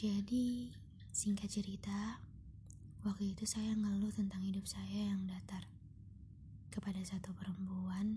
[0.00, 0.72] Jadi,
[1.12, 2.24] singkat cerita,
[3.04, 5.68] waktu itu saya ngeluh tentang hidup saya yang datar
[6.72, 8.16] kepada satu perempuan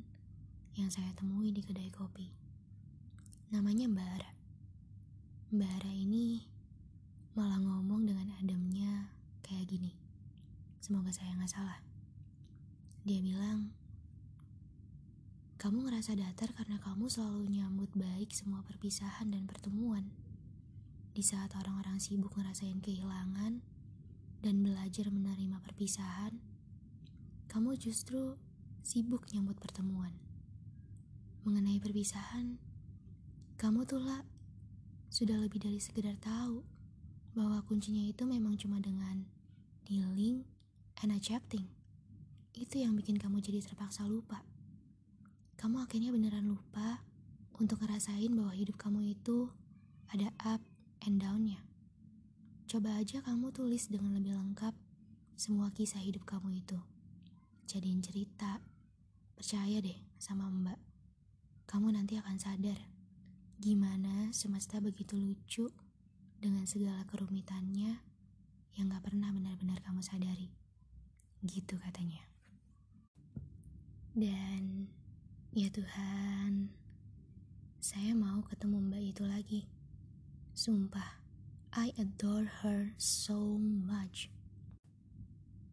[0.80, 2.32] yang saya temui di kedai kopi.
[3.52, 4.32] Namanya Mbak Ara.
[5.52, 6.48] Mbak Ara ini
[7.36, 9.12] malah ngomong dengan ademnya
[9.44, 9.92] kayak gini.
[10.80, 11.84] Semoga saya nggak salah.
[13.04, 13.76] Dia bilang,
[15.60, 20.23] kamu ngerasa datar karena kamu selalu nyambut baik semua perpisahan dan pertemuan.
[21.14, 23.62] Di saat orang-orang sibuk ngerasain kehilangan
[24.42, 26.42] dan belajar menerima perpisahan,
[27.46, 28.34] kamu justru
[28.82, 30.10] sibuk nyambut pertemuan.
[31.46, 32.58] Mengenai perpisahan,
[33.62, 34.26] kamu tuh lah
[35.14, 36.66] sudah lebih dari sekedar tahu
[37.38, 39.30] bahwa kuncinya itu memang cuma dengan
[39.86, 40.42] dealing
[41.06, 41.70] and accepting.
[42.58, 44.42] Itu yang bikin kamu jadi terpaksa lupa.
[45.62, 47.06] Kamu akhirnya beneran lupa
[47.62, 49.54] untuk ngerasain bahwa hidup kamu itu
[50.10, 50.73] ada up
[51.04, 51.60] and down-nya.
[52.68, 54.74] Coba aja kamu tulis dengan lebih lengkap
[55.36, 56.80] semua kisah hidup kamu itu.
[57.68, 58.64] Jadiin cerita.
[59.34, 60.80] Percaya deh sama mbak.
[61.68, 62.78] Kamu nanti akan sadar
[63.64, 65.72] gimana semesta begitu lucu
[66.40, 67.96] dengan segala kerumitannya
[68.76, 70.52] yang gak pernah benar-benar kamu sadari.
[71.44, 72.24] Gitu katanya.
[74.14, 74.88] Dan
[75.56, 76.70] ya Tuhan,
[77.82, 79.62] saya mau ketemu mbak itu lagi.
[80.54, 81.18] Sumpah,
[81.74, 84.30] I adore her so much.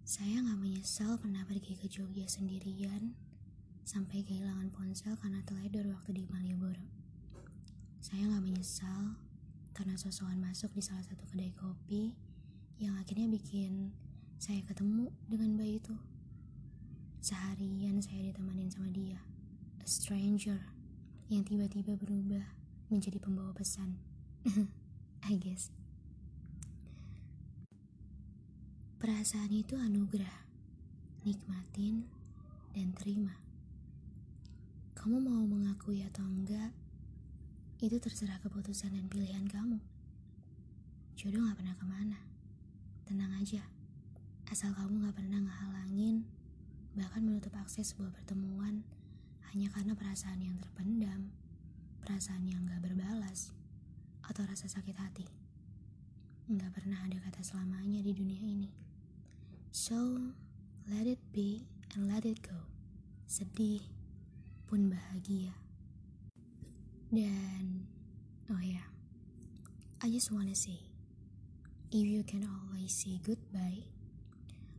[0.08, 3.12] Saya gak menyesal pernah pergi ke Jogja sendirian
[3.84, 6.80] sampai kehilangan ponsel karena teledor waktu di Malioboro.
[8.00, 9.20] Saya gak menyesal
[9.76, 12.16] karena sosokan masuk di salah satu kedai kopi
[12.80, 13.92] yang akhirnya bikin
[14.40, 15.92] saya ketemu dengan bayi itu.
[17.20, 19.20] Seharian saya ditemanin sama dia,
[19.76, 20.72] a stranger
[21.28, 22.56] yang tiba-tiba berubah
[22.88, 24.09] menjadi pembawa pesan.
[25.28, 25.68] I guess.
[28.96, 30.48] Perasaan itu anugerah.
[31.28, 32.08] Nikmatin
[32.72, 33.36] dan terima.
[34.96, 36.72] Kamu mau mengakui atau enggak,
[37.80, 39.76] itu terserah keputusan dan pilihan kamu.
[41.20, 42.20] Jodoh gak pernah ke mana.
[43.04, 43.60] Tenang aja.
[44.48, 46.24] Asal kamu gak pernah ngehalangin,
[46.96, 48.84] bahkan menutup akses sebuah pertemuan
[49.52, 51.28] hanya karena perasaan yang terpendam,
[52.00, 53.52] perasaan yang gak berbalas,
[54.30, 55.26] atau rasa sakit hati.
[56.46, 58.70] Nggak pernah ada kata selamanya di dunia ini.
[59.74, 60.30] So,
[60.86, 61.66] let it be
[61.98, 62.54] and let it go.
[63.26, 63.82] Sedih
[64.70, 65.50] pun bahagia.
[67.10, 67.90] Dan,
[68.54, 68.88] oh ya, yeah,
[69.98, 70.78] I just wanna say,
[71.90, 73.90] if you can always say goodbye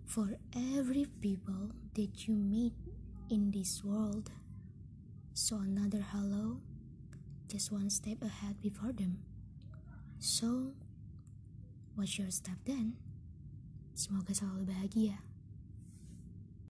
[0.08, 2.72] for every people that you meet
[3.28, 4.32] in this world,
[5.36, 6.64] so another hello,
[7.52, 9.20] just one step ahead before them.
[10.22, 10.78] So,
[11.98, 12.94] what's your step then?
[13.98, 15.18] Semoga selalu bahagia.